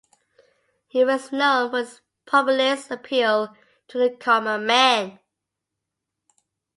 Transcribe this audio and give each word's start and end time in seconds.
He 0.87 1.05
was 1.05 1.31
known 1.31 1.69
for 1.69 1.77
his 1.77 2.01
populist 2.25 2.89
appeal 2.89 3.55
to 3.89 3.99
the 3.99 4.09
common 4.09 4.65
man. 4.65 5.19